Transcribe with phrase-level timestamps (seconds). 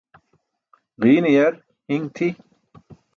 [1.01, 1.53] Ġiine yar
[1.89, 2.27] hiṅ tʰi.